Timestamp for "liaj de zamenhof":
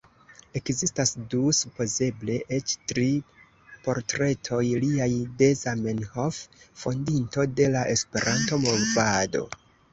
4.87-6.43